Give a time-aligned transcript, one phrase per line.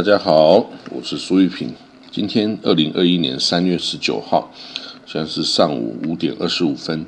[0.00, 0.54] 大家好，
[0.88, 1.74] 我是苏玉平。
[2.10, 4.50] 今天二零二一年三月十九号，
[5.04, 7.04] 现在是上午五点二十五分。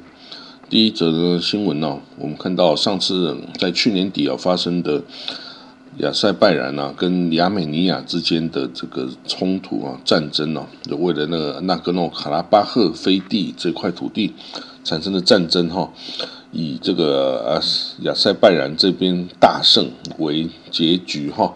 [0.68, 5.02] 第一则的新闻呢，我们看到上次在去年底啊发生的
[6.00, 14.34] 亚塞拜然啊跟亚美尼亚之间的这个冲突啊战争呢，就为了那个纳格诺卡拉巴赫飞地这块土地
[14.84, 15.90] 产生的战争哈。
[16.50, 17.56] 以这个啊
[18.02, 21.54] 亚塞拜然这边大胜为结局哈，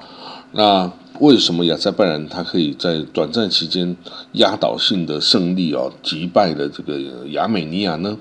[0.52, 3.96] 那为什么亚塞拜然他可以在短暂期间
[4.32, 6.98] 压倒性的胜利哦击败了这个
[7.30, 8.18] 亚美尼亚呢？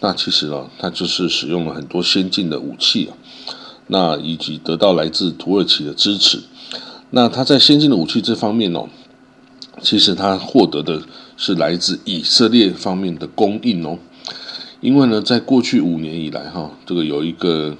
[0.00, 3.16] 那其实呢，他就是使用了很多先进的武器啊，
[3.88, 6.40] 那以及得到来自土耳其的支持。
[7.10, 8.88] 那他在先进的武器这方面哦，
[9.82, 11.02] 其实他获得的
[11.36, 13.98] 是来自以色列方面的供应哦。
[14.80, 17.76] 因为呢，在过去五年以来，哈，这个有一个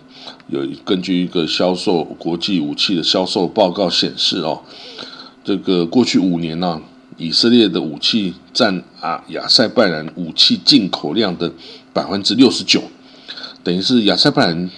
[0.48, 4.60] 有根据一个销售国际武器的销售报告显示哦，
[5.42, 6.82] 这个过去五年呢，
[7.16, 11.50] 以色列的武器占啊亚塞拜然武器进口量的
[11.94, 12.82] 百分之六十九，
[13.64, 14.70] 等于是亚塞拜然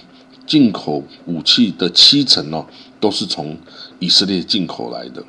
[0.47, 2.65] 进口武器的七成哦，
[3.01, 3.57] 都是从
[3.99, 5.21] 以色列进口来的。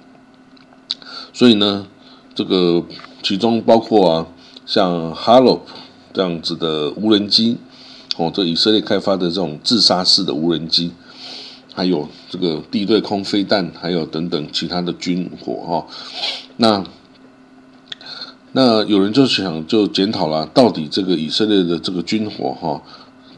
[1.32, 1.88] 所以呢，
[2.36, 2.86] 这个
[3.20, 4.26] 其中包括啊，
[4.64, 5.66] 像哈洛。
[6.14, 7.56] 这样子的无人机，
[8.16, 10.92] 哦，这以色列开发的这种自杀式的无人机，
[11.74, 15.86] 还有这个地对空飞弹，还有等等其他的军火哈。
[16.58, 16.84] 那
[18.52, 22.80] 那有人就想就检讨了，到底这个以色列的这个军火哈，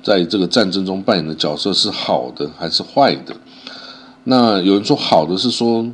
[0.03, 3.34] 在这个战争中扮演的角色是好的还是坏的？
[4.25, 5.91] 那有人说好的是说，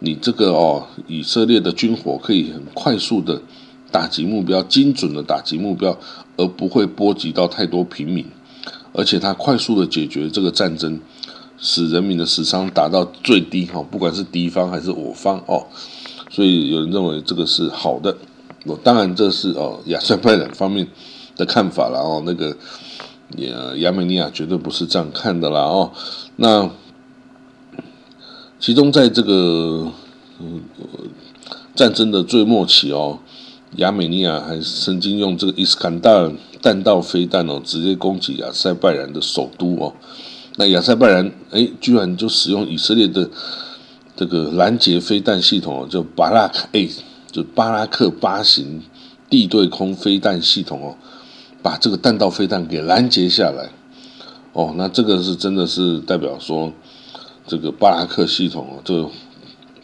[0.00, 3.40] 你这个哦，以色列的军火可以很快速的。
[3.92, 5.96] 打击目标，精准的打击目标，
[6.36, 8.26] 而不会波及到太多平民，
[8.92, 11.00] 而且它快速的解决这个战争，
[11.58, 15.66] 使人民的死伤达到最低哈，不管是敌方还是我方哦，
[16.30, 18.16] 所以有人认为这个是好的，
[18.64, 20.86] 我当然这是哦亚塞拜然方面
[21.36, 22.56] 的看法了哦，那个
[23.38, 25.92] 亚亚美尼亚绝对不是这样看的啦哦，
[26.36, 26.70] 那
[28.60, 29.90] 其中在这个
[30.40, 30.60] 嗯
[31.74, 33.18] 战争的最末期哦。
[33.72, 36.32] 亚美尼亚还曾经用这个伊斯坎达尔
[36.62, 39.92] 弹道飞弹哦，直接攻击亚塞拜然的首都哦。
[40.56, 43.28] 那亚塞拜然哎，居然就使用以色列的
[44.16, 46.88] 这个拦截飞弹系统哦，叫巴拉克 A，
[47.30, 48.82] 就巴拉克八型
[49.28, 50.96] 地对空飞弹系统哦，
[51.60, 53.70] 把这个弹道飞弹给拦截下来。
[54.54, 56.72] 哦，那这个是真的是代表说，
[57.46, 59.06] 这个巴拉克系统哦，这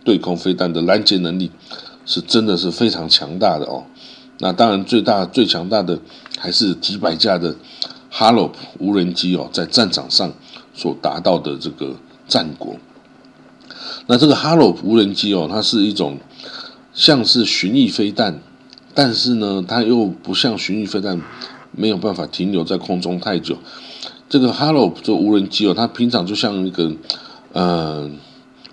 [0.03, 1.51] 对空飞弹的拦截能力。
[2.05, 3.85] 是真的是非常强大的哦，
[4.39, 5.99] 那当然最大最强大的
[6.39, 7.55] 还是几百架的
[8.11, 10.33] 哈洛无人机哦，在战场上
[10.75, 11.95] 所达到的这个
[12.27, 12.77] 战果。
[14.07, 16.19] 那这个哈洛无人机哦，它是一种
[16.93, 18.41] 像是巡弋飞弹，
[18.95, 21.21] 但是呢，它又不像巡弋飞弹
[21.71, 23.57] 没有办法停留在空中太久。
[24.29, 26.93] 这个哈洛普这无人机哦，它平常就像一个
[27.53, 28.19] 嗯。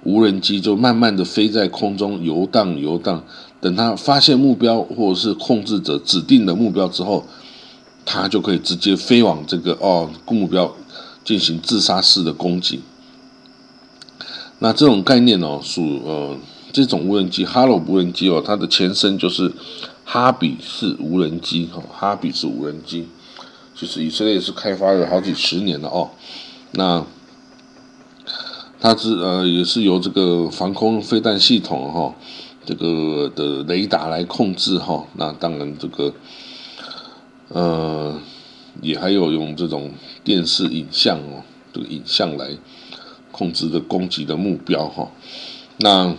[0.04, 3.24] 无人机就慢慢的飞在空中游荡游荡，
[3.60, 7.26] 等它发现目标或者是控制者指定的目标之后，
[8.06, 10.74] 它就可以直接飞往这个哦目标
[11.26, 12.80] 进行自杀式的攻击。
[14.60, 16.38] 那这种概念哦属呃
[16.72, 19.52] 这种无人机哈罗无人机哦，它的前身就是
[20.06, 23.08] 哈比式无人机哈哈比式无人机，
[23.76, 26.12] 其实以色列是开发了好几十年了哦，
[26.72, 27.06] 那。
[28.82, 32.16] 它是呃，也是由这个防空飞弹系统哈，
[32.66, 35.06] 这个的雷达来控制哈。
[35.16, 36.14] 那当然这个，
[37.50, 38.18] 呃，
[38.82, 39.92] 也还有用这种
[40.24, 41.44] 电视影像哦，
[41.74, 42.52] 这个影像来
[43.34, 45.12] 控制的攻击的目标哈。
[45.80, 46.16] 那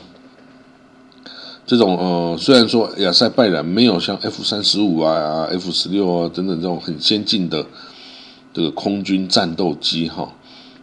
[1.67, 7.65] 这种呃，虽然说亚塞拜然没有像 F 三十五啊、F 十六啊等等这种很先进的
[8.53, 10.35] 这个空军战斗机哈。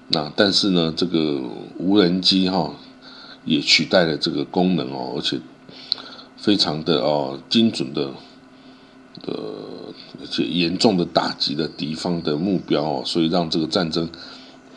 [0.10, 1.42] 那但是呢，这个
[1.78, 2.74] 无人机哈
[3.44, 5.38] 也取代了这个功能哦，而且
[6.38, 8.12] 非常的哦精准的，
[9.26, 9.34] 呃，
[10.22, 14.08] 而且严重的打击了敌方的目标哦，所以让这个战争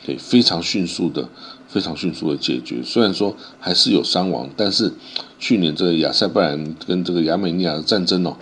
[0.05, 1.29] 可以非常迅速的、
[1.69, 2.83] 非常迅速的解决。
[2.83, 4.93] 虽然说还是有伤亡，但是
[5.39, 8.37] 去年这个亚塞拜然跟这个亚美尼亚的战争哦，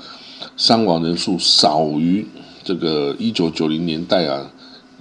[0.57, 2.27] 伤亡人数少于
[2.65, 4.51] 这个一九九零年代啊。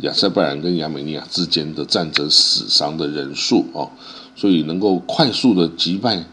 [0.02, 3.90] 亚塞拜然跟亚美尼亚之间的战争死伤的人数哦，
[4.36, 6.24] 所以能够快速的击败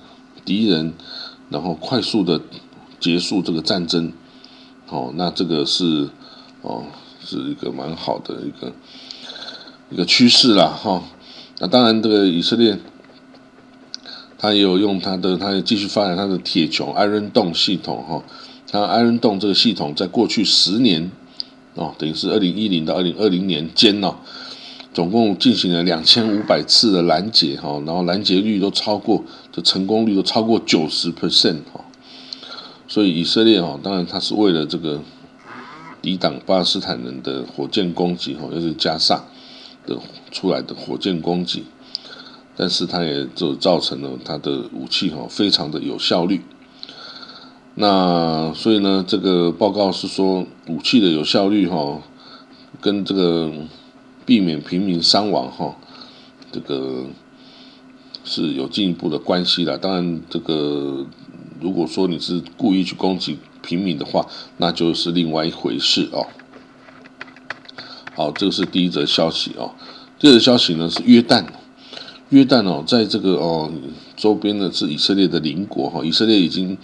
[0.45, 0.93] 敌人，
[1.49, 2.41] 然后快速的
[3.01, 4.13] 结束这个战争，
[4.89, 6.09] 哦，那这个是
[6.63, 6.85] 哦
[7.25, 8.73] 是一个蛮好的一个
[9.91, 11.03] 一个趋势啦哈。
[11.61, 12.79] 那当然，这个以色列
[14.37, 18.23] 他也有用他的，他继续发展他的铁穹 Iron Dome 系统哈。
[18.71, 21.11] 他 Iron Dome 这个系统在过去十年
[21.75, 24.15] 哦，等于是二零一零到二零二零年间哦，
[24.93, 31.85] 总共进行了两千五百次的拦截哈，然后拦截率都超过，的成功率都超过九十 percent 哈。
[32.87, 35.01] 所以以色列哦，当然他是为了这个
[36.01, 39.25] 抵挡巴勒斯坦人的火箭攻击哈，又是加萨
[39.87, 39.99] 的
[40.31, 41.65] 出来的火箭攻击。
[42.57, 46.41] 但是它也就造成了它的武器哈非常的有效率。
[47.77, 52.01] 那所以呢，这个报告是说武器的有效率哈，
[52.81, 53.53] 跟这个
[54.25, 55.75] 避免平民伤亡哈，
[56.53, 57.05] 这个
[58.25, 59.77] 是有进一步的关系的。
[59.77, 61.05] 当然，这个
[61.61, 64.25] 如果说你是故意去攻击平民的话，
[64.59, 66.27] 那就是另外一回事哦。
[68.15, 69.73] 好，这个是第一则消息哦。
[70.21, 71.45] 第二则消息呢是约旦。
[72.31, 73.71] 约旦哦，在这个哦
[74.17, 76.79] 周边呢是以色列的邻国哈，以色列已经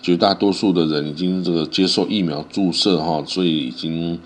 [0.00, 4.18] 绝大多数的人已经这个接受疫苗注射哈，所以已经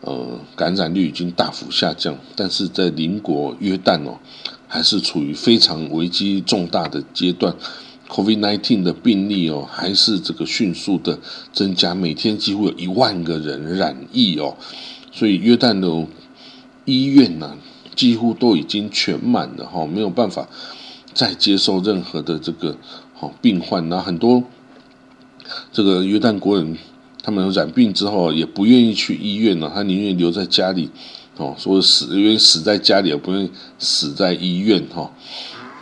[0.00, 4.18] 呃感染率已经大幅下降，但是在邻国约旦哦，
[4.66, 7.54] 还是处于非常危机重大的阶段
[8.08, 11.18] ，COVID-19 的病例哦还是这个迅速的
[11.52, 14.56] 增加，每天几乎有一万个人染疫哦，
[15.12, 16.06] 所以约旦的
[16.84, 17.56] 医院呢。
[17.96, 20.48] 几乎都已经全满了哈，没有办法
[21.12, 22.74] 再接受任何的这个
[23.12, 23.86] 好病患。
[23.90, 24.42] 那很多
[25.72, 26.76] 这个约旦国人，
[27.22, 30.90] 他们染病之后也不愿意去医院了，他宁愿留在家里
[31.36, 35.10] 哦，说死愿意死在家里，也不愿意死在医院哈。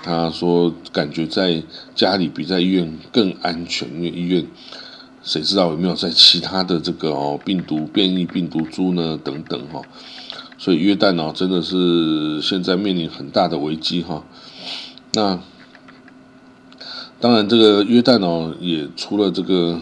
[0.02, 1.62] 他说感觉在
[1.94, 4.46] 家里比在医院更安全，因为医院
[5.22, 9.18] 谁知道有没有在其他的这个哦病毒变异病毒株呢？
[9.22, 9.82] 等等哈。
[10.56, 14.24] 所以约旦哦，真的是现在面临很大的危机哈。
[15.12, 15.38] 那
[17.20, 19.80] 当然，这个约旦哦，也除了这个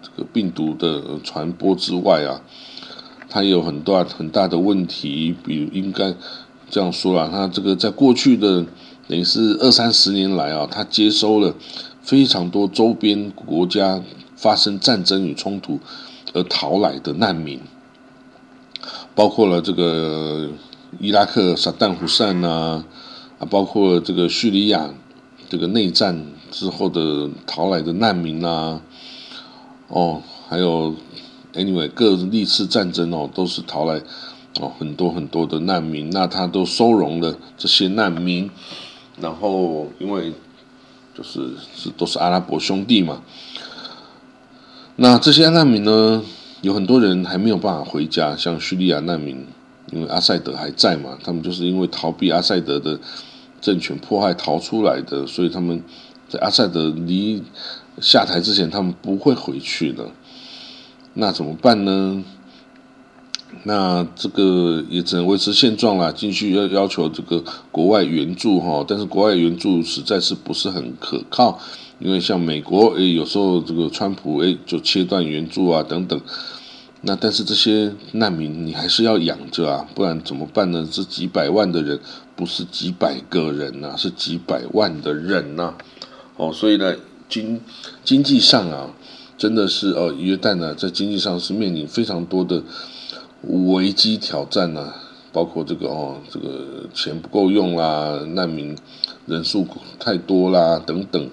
[0.00, 2.40] 这个病毒的传播之外啊，
[3.28, 5.34] 它有很多很大的问题。
[5.42, 6.14] 比如应该
[6.70, 8.64] 这样说啦，它这个在过去的
[9.08, 11.52] 等于是二三十年来啊，它接收了
[12.00, 14.00] 非常多周边国家
[14.36, 15.80] 发生战争与冲突
[16.32, 17.60] 而逃来的难民。
[19.16, 20.48] 包括了这个
[21.00, 22.84] 伊拉克萨旦胡塞呐，
[23.40, 24.88] 啊，包括了这个叙利亚
[25.48, 28.80] 这个内战之后的逃来的难民啊，
[29.88, 30.94] 哦，还有
[31.54, 34.02] anyway 各历次战争哦，都是逃来
[34.60, 38.50] 哦很多很多的难民，那他都收容了这些难民，
[39.20, 40.32] 然后因为
[41.16, 43.22] 就是是都是阿拉伯兄弟嘛，
[44.96, 46.22] 那这些难民呢？
[46.60, 49.46] 有很多人还没有办法回家，像叙利亚难民，
[49.92, 52.98] 因为阿塞德还在嘛，他们就是因为逃避阿塞德的
[53.60, 55.82] 政权迫害逃出来的，所以他们
[56.28, 57.42] 在阿塞德离
[58.00, 60.10] 下台之前，他们不会回去的。
[61.14, 62.24] 那怎么办呢？
[63.64, 67.42] 那这个也只能维持现状啦，继续要要求这个
[67.72, 71.58] 国外援助哈，但是国外援助实在是不是很可靠。
[71.98, 76.20] 因为像美国，诶，有时候这个川普，诶，就切断援助啊，等等。
[77.02, 80.86] 那但是这些难民你还是要养着啊，不然怎么办呢？
[80.90, 82.00] 这几百万的人，
[82.34, 85.74] 不是几百个人呐，是几百万的人呐。
[86.36, 86.96] 哦，所以呢，
[87.28, 87.60] 经
[88.04, 88.90] 经济上啊，
[89.36, 92.62] 真的是哦，约旦呢，在经济上是面临非常多的
[93.42, 94.92] 危机挑战呐，
[95.32, 98.76] 包括这个哦，这个钱不够用啦，难民
[99.26, 99.64] 人数
[100.00, 101.30] 太多啦，等等。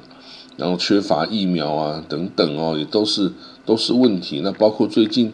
[0.58, 3.32] 然后缺乏疫苗啊，等等哦，也都是
[3.66, 4.42] 都是问题。
[4.42, 5.34] 那包括最近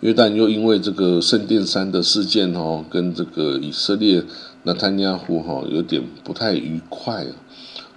[0.00, 4.24] 约旦又因为这个圣殿山的事件哦，跟这个以色列
[4.62, 7.32] 那坦尼亚胡哈有点不太愉快啊，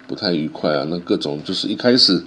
[0.06, 0.86] 不太愉快啊。
[0.90, 2.22] 那各种就是一开始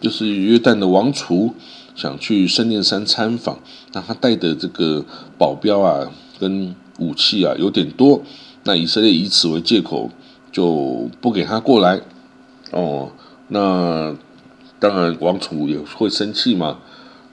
[0.00, 1.54] 就是约旦的王储
[1.96, 3.58] 想去圣殿山参访，
[3.92, 5.04] 那他带的这个
[5.36, 6.08] 保镖啊
[6.38, 8.22] 跟武器啊有点多，
[8.62, 10.10] 那以色列以此为借口
[10.52, 12.00] 就不给他过来。
[12.70, 13.10] 哦，
[13.48, 14.14] 那
[14.78, 16.78] 当然王储也会生气嘛。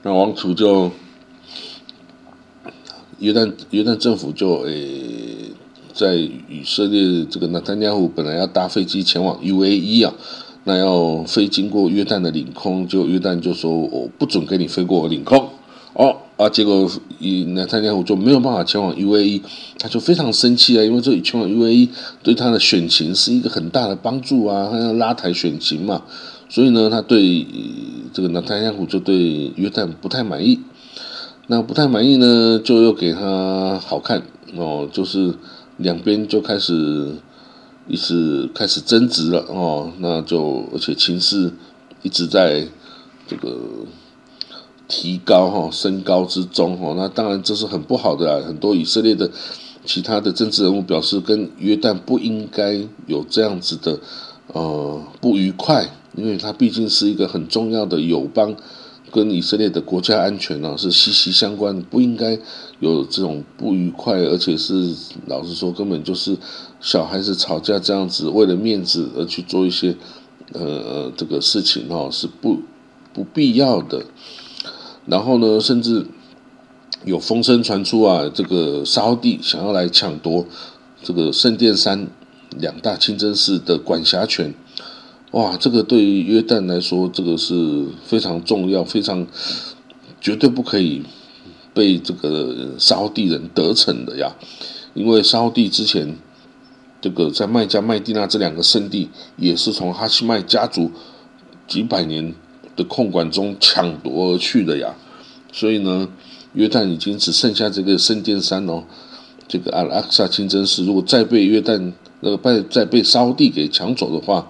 [0.02, 0.90] 那王储就
[3.22, 5.52] 约旦约旦政府就诶，
[5.94, 10.12] 在以色列这个纳坦尼亚胡本来要搭飞机前往 UAE 啊，
[10.64, 15.48] 那要飞经过约旦的领空，就约旦就说我不准给你飞过我领空。
[15.94, 19.42] 哦啊，结果以那他家伙就没有办法前往 UAE，
[19.78, 21.90] 他就非常生气啊，因为这里前往 UAE
[22.24, 26.02] 对他的选情是一个很大的帮助啊，他要拉抬选情嘛，
[26.48, 27.46] 所以呢，他对
[28.12, 30.58] 这个纳坦雅胡就对约旦不太满意，
[31.48, 34.22] 那不太满意呢，就又给他好看
[34.56, 35.34] 哦，就是
[35.76, 37.16] 两边就开始
[37.88, 41.52] 一直开始争执了哦，那就而且情势
[42.02, 42.66] 一直在
[43.26, 43.58] 这个
[44.86, 49.28] 提高哈升高之中哈，那当然这是很不好的啊，很多以色列的
[49.84, 53.98] 其他的政治人物表示，跟约旦不应该有这样子的
[54.52, 58.54] 呃不愉快，因为它毕竟是一个很重要的友邦。
[59.12, 62.38] 跟以色列的国家安全呢是息息相关，不应该
[62.80, 64.94] 有这种不愉快，而且是
[65.26, 66.34] 老实说，根本就是
[66.80, 69.94] 小孩子吵架这样子，为了面子而去做一些
[70.54, 72.60] 呃这个事情哈，是不
[73.12, 74.02] 不必要的。
[75.04, 76.06] 然后呢，甚至
[77.04, 80.46] 有风声传出啊，这个沙地想要来抢夺
[81.02, 82.08] 这个圣殿山
[82.58, 84.54] 两大清真寺的管辖权。
[85.32, 89.26] 哇，这个对于约旦来说，这个是非常重要、非常
[90.20, 91.02] 绝对不可以
[91.72, 94.36] 被这个沙地人得逞的呀！
[94.92, 96.18] 因为沙地之前
[97.00, 100.90] 这个在麦加、麦地那这两个圣地，也是从哈希麦家族
[101.66, 102.34] 几百年
[102.76, 104.94] 的控管中抢夺而去的呀。
[105.50, 106.06] 所以呢，
[106.52, 108.84] 约旦已经只剩下这个圣殿山哦，
[109.48, 114.46] 这个阿拉克萨清真寺，如果再被约旦那个被再被沙地给抢走的话，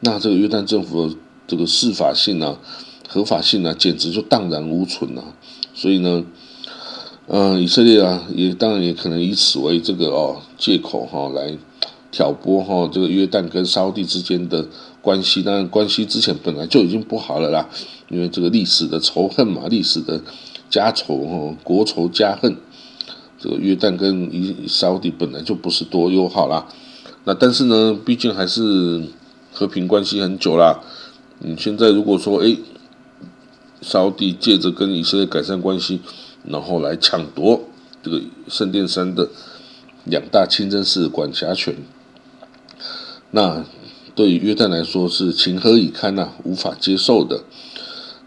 [0.00, 2.58] 那这个约旦政府的这个司法性啊、
[3.08, 5.24] 合法性啊，简直就荡然无存了。
[5.74, 6.24] 所以呢，
[7.28, 11.56] 嗯，以色列啊，也当然也可能以此为这个哦借口哈，来
[12.10, 14.66] 挑拨哈这个约旦跟沙地之间的
[15.00, 15.42] 关系。
[15.42, 17.68] 当然，关系之前本来就已经不好了啦，
[18.10, 20.20] 因为这个历史的仇恨嘛，历史的
[20.68, 22.56] 家仇哈，国仇家恨。
[23.38, 26.66] 这个约旦跟以沙地本来就不是多友好啦。
[27.24, 29.02] 那但是呢，毕竟还是。
[29.58, 30.80] 和平关系很久啦，
[31.38, 32.58] 你现在如果说哎，
[33.80, 36.00] 沙地借着跟以色列改善关系，
[36.44, 37.62] 然后来抢夺
[38.02, 39.30] 这个圣殿山的
[40.04, 41.74] 两大清真寺管辖权，
[43.30, 43.64] 那
[44.14, 47.42] 对于约旦来说是情何以堪呐，无法接受的。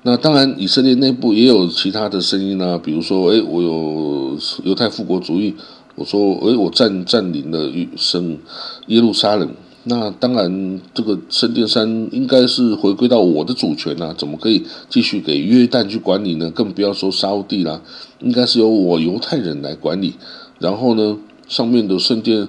[0.02, 5.56] 那当然，以色列内部也有其他的声音啊，比如说哎，我有犹太复国主义，
[5.94, 8.40] 我说哎，我占占领了圣
[8.88, 9.48] 耶路撒冷。
[9.86, 16.52] 那当然，这个圣殿山应该是回归到我的主权呐，怎么可以继续给约旦去管理呢？
[16.52, 17.82] 更不要说沙地啦，
[18.20, 20.16] 应该是由我犹太人来管理。
[20.60, 21.18] 然后呢，
[21.48, 22.46] 上面的圣殿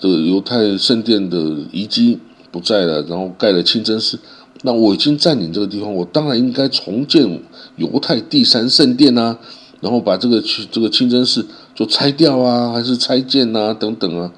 [0.00, 1.38] 的犹太圣殿的
[1.70, 2.18] 遗迹
[2.50, 4.18] 不在了，然后盖了清真寺。
[4.62, 7.40] 那我已经占领这个地方，我当然应该重建
[7.76, 9.38] 犹太第三圣殿呐，
[9.80, 14.32] 然后把这个这个清真寺就拆掉啊，还是拆建啊，等等啊。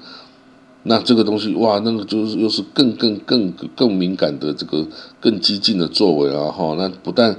[0.87, 4.85] 那这个东西哇，那个就是又是更更更更敏感的这个
[5.19, 6.75] 更激进的作为啊哈。
[6.77, 7.35] 那不但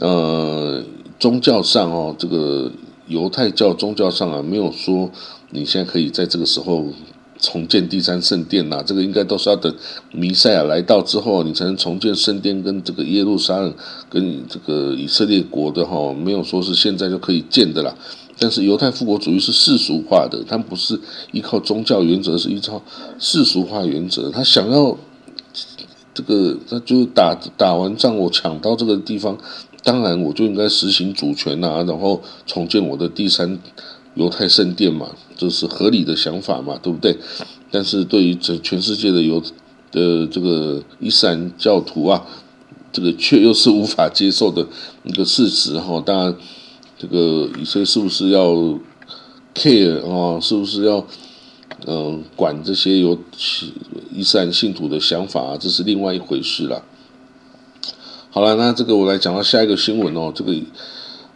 [0.00, 0.82] 呃
[1.20, 2.70] 宗教上哦，这个
[3.06, 5.08] 犹太教宗教上啊，没有说
[5.50, 6.86] 你现在可以在这个时候
[7.38, 8.82] 重建第三圣殿呐。
[8.84, 9.72] 这个应该都是要等
[10.10, 13.72] 弥赛亚来到之后，你才能重建圣殿跟这个耶路撒冷
[14.10, 16.12] 跟这个以色列国的哈。
[16.12, 17.94] 没有说是现在就可以建的啦。
[18.42, 20.98] 但是犹太复国主义是世俗化的，他不是
[21.30, 22.82] 依靠宗教原则，是依靠
[23.20, 24.28] 世俗化原则。
[24.30, 24.98] 他想要
[26.12, 29.38] 这个，他就打打完仗，我抢到这个地方，
[29.84, 33.56] 当然我就应该实行主权呐，然后重建我的第三
[34.16, 37.16] 犹太圣殿嘛，这是合理的想法嘛，对不对？
[37.70, 39.40] 但是对于整全世界的犹
[39.92, 42.26] 的这个伊斯兰教徒啊，
[42.92, 44.66] 这个却又是无法接受的
[45.04, 46.34] 一个事实哈，当然。
[47.02, 48.52] 这个以色列是不是要
[49.56, 50.38] care 啊？
[50.38, 51.04] 是不是要
[51.84, 53.18] 嗯管这些有
[54.12, 55.56] 伊斯兰信徒的想法？
[55.58, 56.80] 这是另外一回事了。
[58.30, 60.32] 好了，那这个我来讲到下一个新闻哦。
[60.32, 60.54] 这个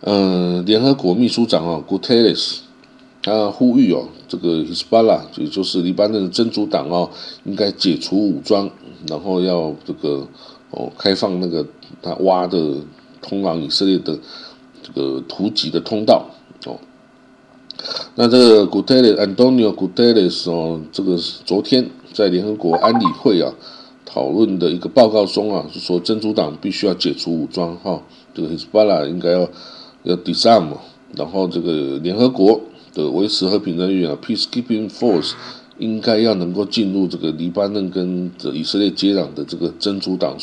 [0.03, 2.59] 嗯，联合国秘书长啊，Guterres，
[3.21, 7.11] 他呼吁哦，这个 Hezbollah 也就是黎巴嫩的真主党哦，
[7.43, 8.71] 应该解除武装，
[9.09, 10.29] 然后要这个
[10.71, 11.67] 哦开放那个
[12.01, 12.77] 他挖的
[13.21, 14.17] 通往以色列的。
[14.87, 16.27] 这个突击的通道
[16.65, 16.79] 哦，
[18.15, 23.53] 那这个 Guterres Antonio Guterres 哦，这个是昨天在联合国安理会啊
[24.05, 28.01] 讨论的一个报告中啊，是说真主党必须要解除武装哈，
[28.33, 29.49] 这个 Hezbollah 应该要
[30.05, 30.69] 要 disarm，
[31.17, 32.61] 然后这个联合国
[32.95, 35.33] 的维持和平人员啊 Peacekeeping Force
[35.79, 40.37] 应该要能够进入这个黎巴嫩跟这以色列接壤的这个真主党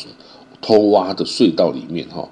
[0.60, 2.28] 偷挖的隧道里面哈。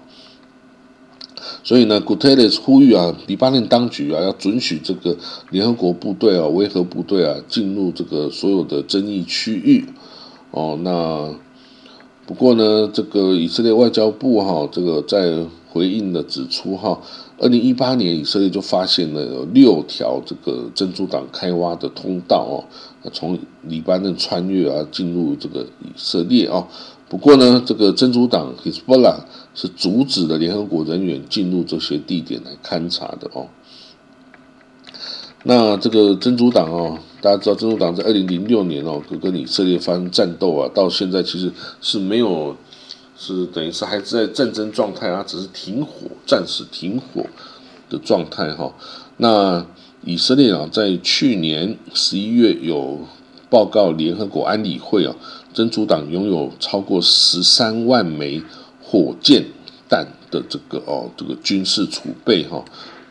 [1.65, 5.17] 所以呢，Guterres 呼吁啊，黎巴嫩当局啊，要准许这个
[5.51, 9.85] 联合国部队啊、维和部队啊进入这个所有的争议区域。
[10.51, 11.35] 哦，那
[12.27, 17.01] 不过呢，这个以色列外交部哈，这个在回应的指出哈，
[17.39, 26.67] 二零一八年以色列就发现了有六条这个珍珠党开挖的通道哦，从黎巴嫩穿越啊进入这个以色列哦。
[27.09, 29.17] 不过呢，这个珍珠党 Hezbollah
[29.55, 33.49] 是阻止了联合国人员进入这些地点来勘察的哦。
[35.45, 42.57] 那这个真主党哦，大家知道真主党在二零零六年哦，跟以色列发生战斗啊，到现在其实是没有。
[43.15, 47.25] 是等于是还在战争状态啊，只是停火，暂时停火
[47.89, 48.75] 的状态哈。
[49.19, 49.65] 那
[50.03, 52.99] 以色列啊，在去年十一月有
[53.49, 55.15] 报告联合国安理会啊，
[55.55, 58.43] 真主党拥有超过十三万枚
[58.93, 59.43] 火箭
[59.89, 62.63] 弹的这个哦，这个军事储备哈。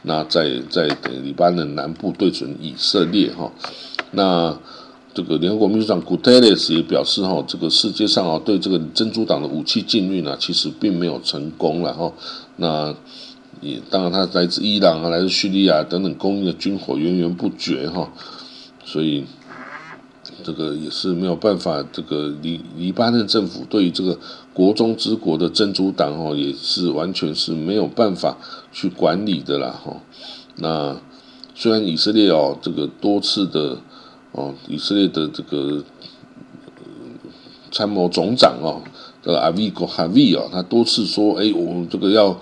[0.03, 3.51] 那在在等黎巴嫩南部对准以色列哈，
[4.11, 4.55] 那。
[5.13, 12.13] 这个联合国秘书长古特雷斯也表示，哈，这个世界上啊，对这个珍珠党的武器禁运呢，其实并没有成功了，哈。
[12.55, 12.95] 那
[13.59, 18.09] 也当然，他来自伊朗啊，来自叙利亚等等供应的军火源源不绝，哈。
[18.85, 19.25] 所以
[20.45, 24.17] 这个也是没有办法，这个黎黎巴嫩政府对于这个
[24.53, 28.37] 国中之国的珍珠党，哦，也是完全是没有办法
[28.71, 29.97] 去管理的啦，哈。
[30.57, 30.97] 那
[31.55, 33.77] 虽然以色列哦，这个多次的。
[34.33, 35.83] 哦，以色列的这个
[37.69, 38.81] 参谋总长哦，
[39.21, 42.39] 这个阿维戈哈维哦，他多次说，哎，我们这个要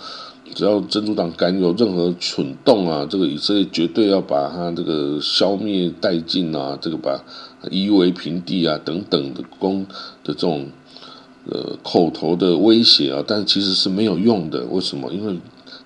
[0.54, 7.20] 只要珍珠党敢有任何蠢动啊，这个以色列绝对要把他这个消灭殆尽啊，这个把
[7.72, 9.84] 夷为平地啊，等等的攻
[10.24, 10.68] 的这种
[11.52, 14.64] 呃口头的威胁啊，但其实是没有用的。
[14.66, 15.12] 为什么？
[15.12, 15.38] 因为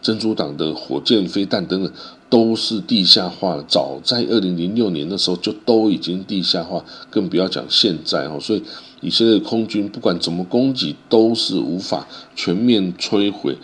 [0.01, 1.91] 珍珠党的火箭、飞弹等等。
[2.29, 8.39] 都是地下化了，早在二零零六年的时候就都已经地下化，更不要讲现在哦。
[8.41, 8.63] 所以
[9.01, 13.55] 以色列空军不管怎么攻击，都是无法全面摧毁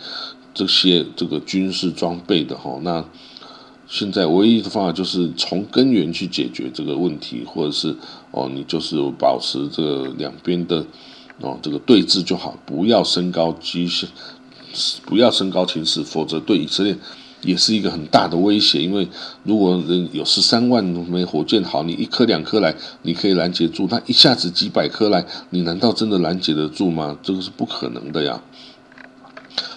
[0.54, 2.78] 这些这个军事装备的哈。
[2.82, 3.04] 那
[3.88, 7.96] 现在唯一的方法就是从根源去解决这个问题，或者是
[8.30, 10.86] 哦，你就是保持这个两边的
[11.40, 14.06] 哦这个对峙就好，不要升高机械，
[15.04, 16.96] 不要升高情势，否则对以色列。
[17.42, 19.08] 也是一个很大的威胁，因为
[19.44, 27.16] 如果人有十三万枚火箭，好，你一颗两颗来，你可以拦截住；他一下子几百颗来，你难道真的拦截得住吗？
[27.22, 28.42] 这个是不可能的呀。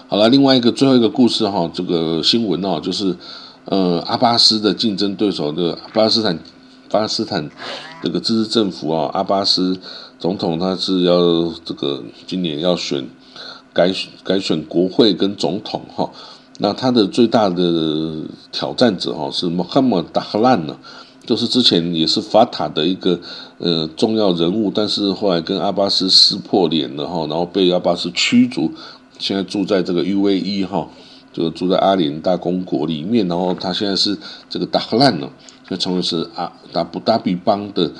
[0.09, 3.15] 好了，另外一个最后一个故事哈，这个新闻哦，就是
[3.63, 6.37] 呃阿巴斯的竞争对手的巴勒斯坦
[6.91, 7.49] 巴勒斯坦
[8.03, 9.79] 这个自治政府啊，阿巴斯
[10.23, 13.05] 总统他是要这个今年要选
[13.73, 16.09] 改改选国会跟总统哈。
[16.59, 20.77] 那他的最大的挑战者哈是穆罕默德·达赫兰呢，
[21.25, 23.19] 就是之前也是法塔的一个
[23.57, 28.71] 呃重要人物，但是后来跟阿巴斯撕破脸了哈，然后被阿巴斯驱逐，
[29.19, 30.87] 现在住在这个 UAE 哈，
[31.33, 34.17] 就住在阿联大公国里面，然后他现在是
[34.49, 35.27] 这个达赫兰呢，
[35.69, 37.91] 就成为是阿达布达比邦的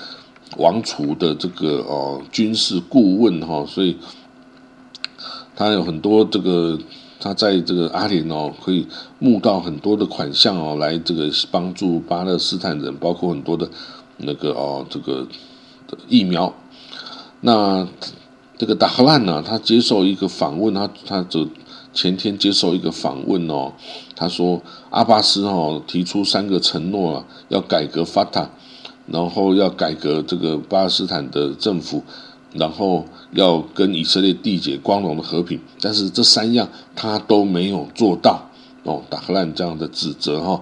[0.57, 3.97] 王储的这个哦军事顾问哈，所以
[5.55, 6.79] 他有很多这个。
[7.19, 8.85] 他在这个阿联哦，可以
[9.17, 13.69] 募到很多的款项哦，来这个帮助巴勒斯坦人，包括很多的
[14.17, 15.25] 那个哦，这个
[16.09, 16.53] 疫苗。
[17.39, 17.87] 那
[18.57, 21.47] 这个达赫兰呢，他接受一个访问，他他这
[21.93, 23.71] 前天接受一个访问哦，
[24.17, 28.49] 他说阿巴斯哦提出三个承诺啊，要改革法塔，
[29.07, 32.03] 然后要改革这个巴勒斯坦的政府。
[32.55, 38.47] 然后要跟以色列缔结光荣的和平，但是这三样他都没有做到
[38.83, 40.61] 哦，达赫兰这样的指责哈。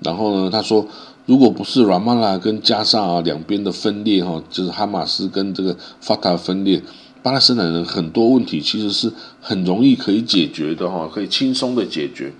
[0.00, 0.86] 然后呢，他说，
[1.24, 6.82] 如果不是拉马拉跟加沙啊两边的分裂哈，就是哈马斯跟这个法塔分裂，
[7.22, 12.30] 巴勒斯坦人很多问题其实是很容易可以解决的哈，可以轻松的解决。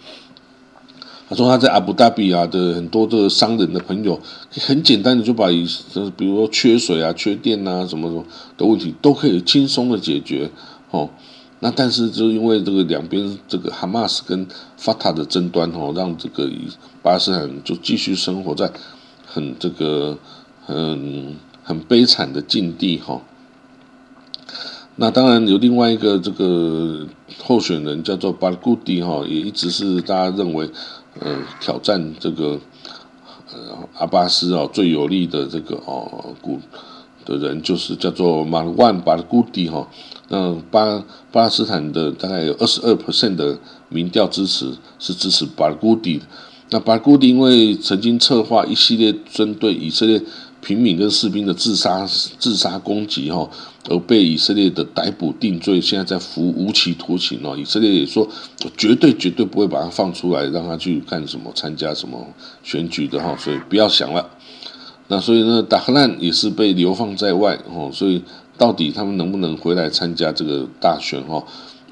[1.31, 4.19] 他说他在阿布达比啊的很多的商人的朋友，
[4.67, 8.25] 很简单的就把，就是比如说缺水啊、缺电啊什么什么
[8.59, 10.51] 的问题，都可以轻松的解决
[10.91, 11.09] 哦。
[11.61, 14.45] 那但是就因为这个两边这个哈马斯跟
[14.77, 16.51] 法塔的争端哦，让这个
[17.01, 18.69] 巴勒斯坦就继续生活在
[19.25, 20.19] 很这个
[20.67, 23.21] 很很悲惨的境地哈。
[24.97, 27.07] 那当然有另外一个这个
[27.39, 30.69] 候选人叫做巴古迪哈，也一直是大家认为。
[31.19, 32.61] 呃，挑战这个
[33.53, 36.59] 呃阿巴斯哦最有力的这个哦古
[37.25, 39.89] 的人就是叫做马万巴古迪哈。
[40.29, 46.23] 那巴巴勒斯坦的大概有二十二 percent 的民调支持是支持巴古迪。
[46.71, 50.23] 那巴古迪因为曾经策划一系列针对以色列
[50.61, 52.07] 平民跟士兵的自杀
[52.39, 53.49] 自杀攻击哈，
[53.89, 57.57] 而被以色列的逮捕定罪，现在在服无期徒刑哦。
[57.57, 58.29] 以色列也说
[58.77, 62.27] 绝对绝对不会把他放出来，让他去干什么参加什么
[62.63, 64.29] 选举的哈，所以不要想了。
[65.09, 68.23] 那所以呢，达赫兰也是被流放在外哦，所以
[68.57, 71.43] 到底他们能不能回来参加这个大选哈？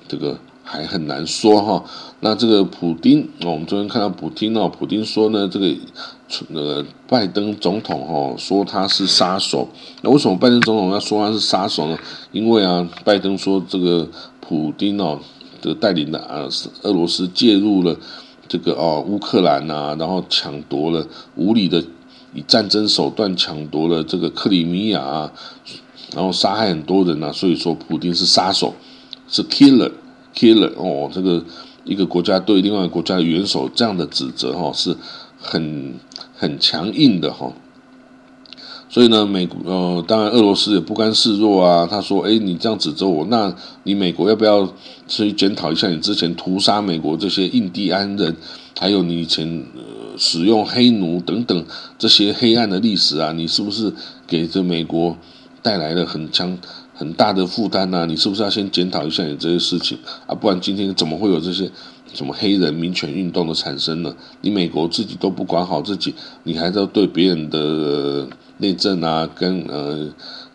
[0.06, 0.38] 这个
[0.70, 1.82] 还很难说哈。
[2.20, 5.74] 那这个普丁，我们昨天看到普丁哦，普丁说呢，这个
[6.48, 9.66] 那个拜登总统哈说他是杀手。
[10.02, 11.98] 那为什么拜登总统要说他是杀手呢？
[12.32, 14.06] 因为啊，拜登说这个
[14.40, 15.18] 普丁哦
[15.62, 16.46] 的带领的啊，
[16.82, 17.96] 俄罗斯介入了
[18.46, 21.82] 这个哦乌克兰呐，然后抢夺了无理的。
[22.34, 25.32] 以战争手段抢夺了这个克里米亚啊，
[26.14, 28.74] 然后杀害很多人呐，所以说普京是杀手，
[29.28, 29.90] 是 killer
[30.34, 31.44] killer 哦，这个
[31.84, 34.96] 一个国家对另外一个国家的元首这样的指责哈，是
[35.40, 35.94] 很
[36.36, 37.52] 很强硬的哈。
[38.88, 41.86] 所以呢，美呃，当然俄罗斯也不甘示弱啊。
[41.86, 44.72] 他说：“哎，你这样指责我，那你美国要不要
[45.06, 48.34] 去检讨一下你之前屠杀美国这些印第安人，
[48.78, 49.64] 还有你以前？”
[50.20, 51.64] 使用黑奴等等
[51.96, 53.94] 这些黑暗的历史啊，你是不是
[54.26, 55.16] 给这美国
[55.62, 56.58] 带来了很强
[56.98, 58.04] 很大的负担呢？
[58.06, 60.34] 你是不是要先检讨一下你这些事情啊？
[60.34, 61.70] 不然今天怎么会有这些
[62.12, 64.12] 什么黑人民权运动的产生呢？
[64.40, 70.08] 你美国自己都不管好自己，你还在对别人的内政啊跟呃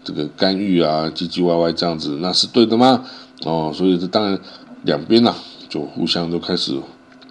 [0.03, 3.06] 这个干预啊唧唧歪歪这样子，那是对的吗？
[3.45, 4.38] 哦，所以这当然
[4.84, 5.34] 两边呐
[5.69, 6.77] 就互相都开始。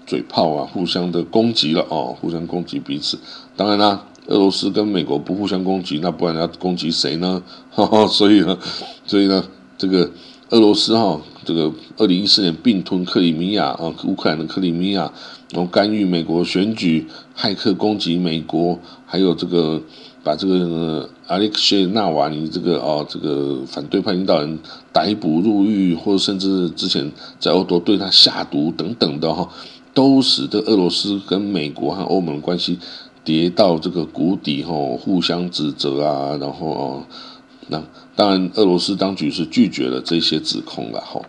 [0.05, 3.19] 嘴炮啊，互相的攻击了哦，互相攻击彼此。
[3.57, 7.43] 当然啦，俄罗斯跟美国不互相攻击，那不然要攻击谁呢？
[8.11, 8.59] 所以呢，
[9.07, 9.45] 所以呢，
[9.77, 10.11] 这个
[10.49, 15.13] 俄罗斯哈，这个二零一四年并吞克里米亚啊，乌克兰的克里米亚，
[15.51, 19.83] 然后干预美国选举，骇客攻击美国，还有这个
[20.25, 24.59] 把这个阿列克谢纳瓦尼这个哦，这个反对派领导人
[24.93, 29.49] 逮捕入狱，或者甚至之前在欧洲对他下毒等等的哈。
[29.95, 32.79] 都使得俄罗斯跟美国和欧盟关系
[33.25, 37.03] 跌到这个谷底，吼，互相指责啊，然后哦，
[37.69, 37.83] 那
[38.17, 41.25] 当然俄罗斯当局是拒绝了这些指控了，吼。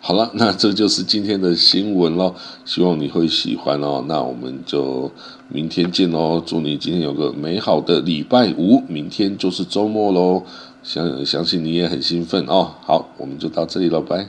[0.00, 2.34] 好了，那这就是今天的新闻喽，
[2.64, 4.04] 希望你会喜欢哦。
[4.06, 5.10] 那我们就
[5.48, 10.44] 明天见哦，祝你今天有个美好的礼拜五，明天就是周末喽，
[10.82, 12.70] 相相信你也很兴奋哦。
[12.82, 14.28] 好，我们就到这里了，拜。